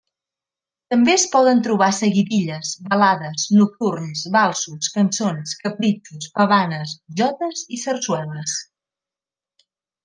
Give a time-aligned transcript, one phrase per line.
[0.93, 8.59] També es poden trobar seguidilles, balades, nocturns, valsos, cançons, capritxos, pavanes, jotes i sarsueles.